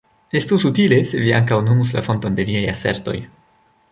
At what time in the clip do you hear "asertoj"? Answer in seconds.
2.75-3.17